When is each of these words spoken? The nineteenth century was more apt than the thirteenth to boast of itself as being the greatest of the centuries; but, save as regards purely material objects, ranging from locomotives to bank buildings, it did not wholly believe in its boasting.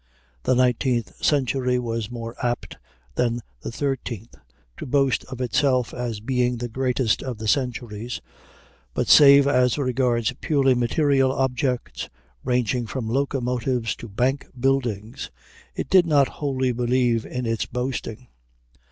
The 0.41 0.55
nineteenth 0.55 1.23
century 1.23 1.77
was 1.77 2.09
more 2.09 2.33
apt 2.43 2.77
than 3.13 3.39
the 3.61 3.71
thirteenth 3.71 4.33
to 4.77 4.87
boast 4.87 5.23
of 5.25 5.41
itself 5.41 5.93
as 5.93 6.19
being 6.21 6.57
the 6.57 6.67
greatest 6.67 7.21
of 7.21 7.37
the 7.37 7.47
centuries; 7.47 8.19
but, 8.95 9.07
save 9.07 9.45
as 9.45 9.77
regards 9.77 10.33
purely 10.41 10.73
material 10.73 11.31
objects, 11.31 12.09
ranging 12.43 12.87
from 12.87 13.07
locomotives 13.09 13.95
to 13.97 14.09
bank 14.09 14.47
buildings, 14.59 15.29
it 15.75 15.87
did 15.87 16.07
not 16.07 16.27
wholly 16.29 16.71
believe 16.71 17.23
in 17.23 17.45
its 17.45 17.67
boasting. 17.67 18.25